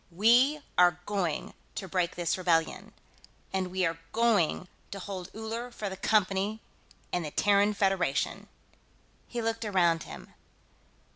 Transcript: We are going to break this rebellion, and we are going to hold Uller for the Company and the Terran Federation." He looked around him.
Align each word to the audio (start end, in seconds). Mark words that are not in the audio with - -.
We 0.11 0.61
are 0.79 0.99
going 1.05 1.53
to 1.75 1.87
break 1.87 2.15
this 2.15 2.35
rebellion, 2.35 2.91
and 3.53 3.67
we 3.67 3.85
are 3.85 3.99
going 4.13 4.67
to 4.89 4.97
hold 4.97 5.29
Uller 5.35 5.69
for 5.69 5.89
the 5.89 5.95
Company 5.95 6.59
and 7.13 7.23
the 7.23 7.29
Terran 7.29 7.75
Federation." 7.75 8.47
He 9.27 9.43
looked 9.43 9.63
around 9.63 10.01
him. 10.01 10.33